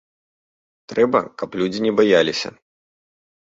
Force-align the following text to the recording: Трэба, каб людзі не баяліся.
Трэба, 0.93 1.21
каб 1.41 1.59
людзі 1.61 1.79
не 1.85 1.93
баяліся. 2.01 2.49